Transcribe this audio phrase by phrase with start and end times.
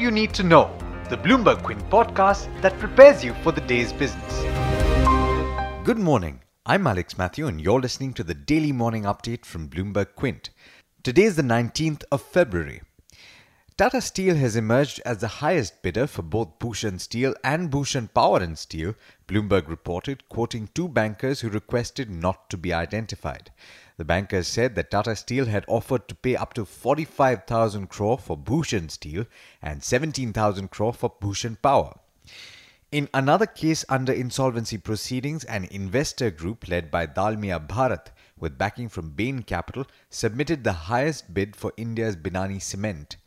[0.00, 0.70] you need to know,
[1.10, 4.42] the Bloomberg Quint podcast that prepares you for the day's business.
[5.84, 6.40] Good morning.
[6.64, 10.50] I'm Alex Matthew, and you're listening to the daily morning update from Bloomberg Quint.
[11.02, 12.82] Today is the 19th of February.
[13.76, 18.40] Tata Steel has emerged as the highest bidder for both Bhushan Steel and Bhushan Power
[18.40, 18.94] and Steel,
[19.26, 23.50] Bloomberg reported, quoting two bankers who requested not to be identified.
[23.98, 28.38] The bankers said that Tata Steel had offered to pay up to 45,000 crore for
[28.38, 29.26] Bhushan Steel
[29.60, 31.98] and 17,000 crore for Bhushan Power.
[32.90, 38.06] In another case under insolvency proceedings, an investor group led by Dalmia Bharat,
[38.38, 43.18] with backing from Bain Capital, submitted the highest bid for India's Binani cement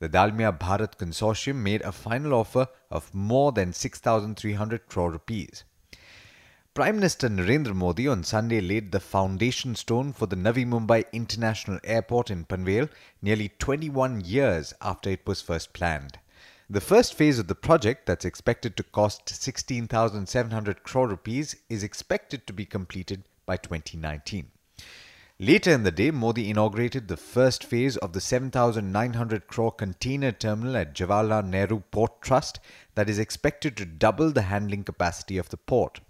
[0.00, 5.64] the Dalmia Bharat consortium made a final offer of more than 6,300 crore rupees.
[6.74, 11.80] Prime Minister Narendra Modi on Sunday laid the foundation stone for the Navi Mumbai International
[11.82, 12.88] Airport in Panvel
[13.20, 16.18] nearly 21 years after it was first planned.
[16.70, 22.46] The first phase of the project, that's expected to cost 16,700 crore rupees, is expected
[22.46, 24.50] to be completed by 2019.
[25.40, 30.76] Later in the day, Modi inaugurated the first phase of the 7,900 crore container terminal
[30.76, 32.60] at Jawaharlal Nehru Port Trust
[32.94, 36.00] that is expected to double the handling capacity of the port.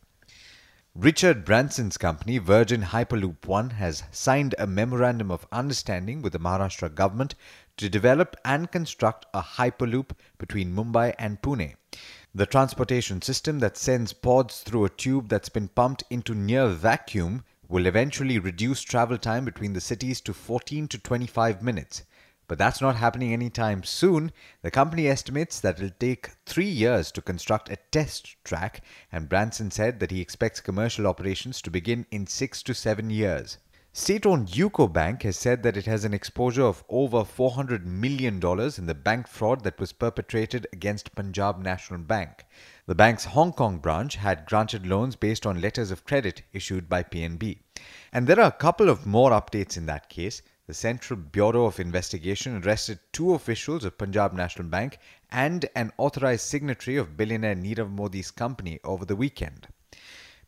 [1.00, 6.92] Richard Branson's company, Virgin Hyperloop One, has signed a memorandum of understanding with the Maharashtra
[6.92, 7.36] government
[7.76, 11.76] to develop and construct a hyperloop between Mumbai and Pune.
[12.34, 17.44] The transportation system that sends pods through a tube that's been pumped into near vacuum
[17.68, 22.02] will eventually reduce travel time between the cities to 14 to 25 minutes.
[22.48, 24.32] But that's not happening anytime soon.
[24.62, 28.82] The company estimates that it'll take three years to construct a test track,
[29.12, 33.58] and Branson said that he expects commercial operations to begin in six to seven years.
[33.92, 38.34] State owned UCO Bank has said that it has an exposure of over $400 million
[38.36, 42.44] in the bank fraud that was perpetrated against Punjab National Bank.
[42.86, 47.02] The bank's Hong Kong branch had granted loans based on letters of credit issued by
[47.02, 47.58] PNB.
[48.12, 50.42] And there are a couple of more updates in that case.
[50.68, 54.98] The Central Bureau of Investigation arrested two officials of Punjab National Bank
[55.30, 59.68] and an authorized signatory of billionaire Nirav Modi's company over the weekend.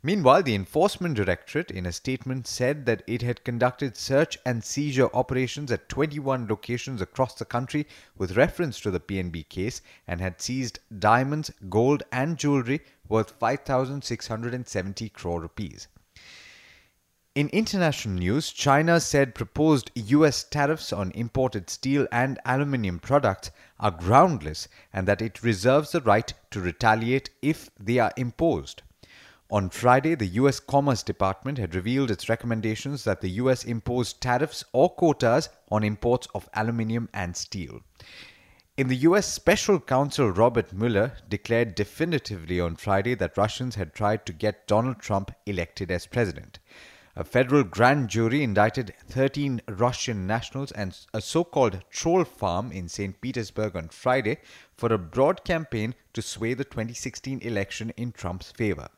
[0.02, 5.08] Meanwhile, the Enforcement Directorate, in a statement, said that it had conducted search and seizure
[5.16, 10.42] operations at 21 locations across the country with reference to the PNB case and had
[10.42, 15.88] seized diamonds, gold, and jewelry worth 5,670 crore rupees.
[17.36, 23.92] In international news, China said proposed US tariffs on imported steel and aluminium products are
[23.92, 28.82] groundless and that it reserves the right to retaliate if they are imposed.
[29.48, 34.64] On Friday, the US Commerce Department had revealed its recommendations that the US impose tariffs
[34.72, 37.80] or quotas on imports of aluminium and steel.
[38.76, 44.26] In the US special counsel Robert Mueller declared definitively on Friday that Russians had tried
[44.26, 46.58] to get Donald Trump elected as president.
[47.16, 52.88] A federal grand jury indicted 13 Russian nationals and a so called troll farm in
[52.88, 53.20] St.
[53.20, 54.38] Petersburg on Friday
[54.76, 58.88] for a broad campaign to sway the 2016 election in Trump's favor.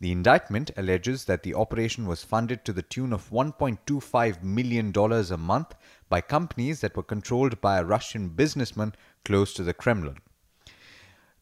[0.00, 5.36] The indictment alleges that the operation was funded to the tune of $1.25 million a
[5.36, 5.74] month
[6.08, 10.18] by companies that were controlled by a Russian businessman close to the Kremlin.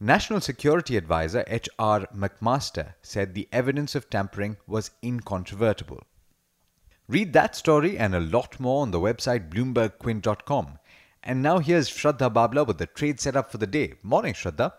[0.05, 2.09] National Security Advisor H.R.
[2.13, 6.03] McMaster said the evidence of tampering was incontrovertible.
[7.07, 10.81] Read that story and a lot more on the website bloombergquint.com.
[11.23, 13.95] And now here's Shraddha Babla with the trade setup for the day.
[14.03, 14.73] Morning, Shraddha.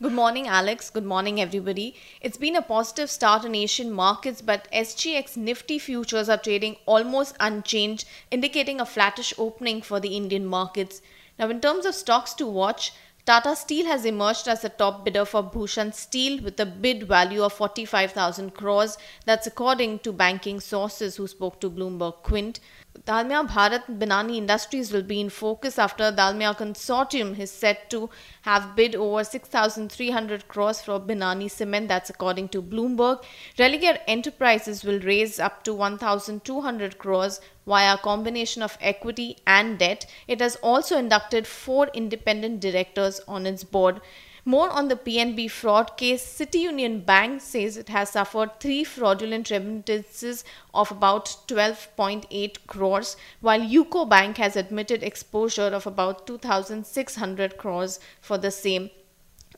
[0.00, 0.88] Good morning, Alex.
[0.88, 1.96] Good morning, everybody.
[2.20, 7.34] It's been a positive start on Asian markets, but SGX Nifty futures are trading almost
[7.40, 11.02] unchanged, indicating a flattish opening for the Indian markets.
[11.40, 12.92] Now, in terms of stocks to watch,
[13.30, 17.44] Tata Steel has emerged as the top bidder for Bhushan Steel with a bid value
[17.44, 18.98] of 45,000 crores.
[19.24, 22.58] That's according to banking sources who spoke to Bloomberg Quint.
[23.06, 28.10] Dalmia Bharat Binani Industries will be in focus after Dalmia Consortium is set to
[28.42, 31.88] have bid over 6,300 crores for Binani cement.
[31.88, 33.22] That's according to Bloomberg.
[33.56, 40.04] Religare Enterprises will raise up to 1,200 crores via a combination of equity and debt.
[40.28, 44.02] It has also inducted four independent directors on its board.
[44.44, 49.50] More on the PNB fraud case, City Union Bank says it has suffered three fraudulent
[49.50, 58.00] remittances of about 12.8 crores, while UCO Bank has admitted exposure of about 2,600 crores
[58.20, 58.90] for the same.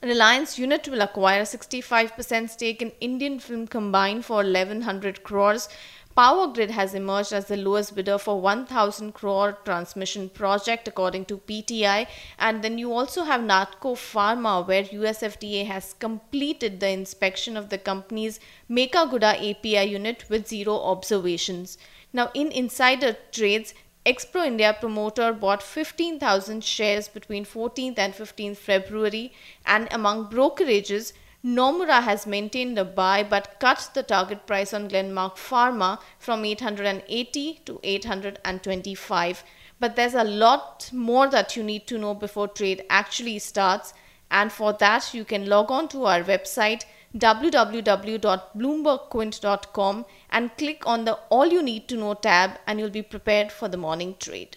[0.03, 5.69] Reliance Unit will acquire 65% stake in Indian Film Combine for 1100 crores.
[6.15, 11.39] Power Grid has emerged as the lowest bidder for 1000 crore transmission project according to
[11.39, 12.07] PTI
[12.39, 17.79] and then you also have Natco Pharma where USFDA has completed the inspection of the
[17.79, 21.79] company's Mekaguda API unit with zero observations.
[22.13, 23.73] Now in insider trades
[24.05, 29.33] Xpro India promoter bought 15,000 shares between 14th and 15th February
[29.65, 31.15] and among brokerages
[31.45, 37.61] Nomura has maintained a buy but cut the target price on Glenmark Pharma from 880
[37.65, 39.43] to 825.
[39.81, 43.93] But there's a lot more that you need to know before trade actually starts.
[44.31, 46.85] And for that, you can log on to our website
[47.17, 53.53] www.bloombergquint.com and click on the All You Need to Know tab, and you'll be prepared
[53.53, 54.57] for the morning trade.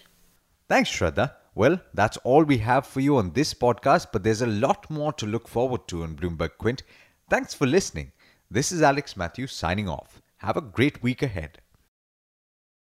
[0.69, 1.33] Thanks, Shraddha.
[1.57, 5.13] Well, that's all we have for you on this podcast, but there's a lot more
[5.13, 6.83] to look forward to on Bloomberg Quint.
[7.29, 8.11] Thanks for listening.
[8.51, 10.21] This is Alex Matthews signing off.
[10.39, 11.59] Have a great week ahead.